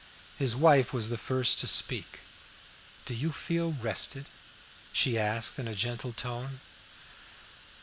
[0.35, 2.21] His wife was the first to speak.
[3.05, 4.25] "Do you feel rested?"
[4.91, 6.59] she asked in a gentle tone.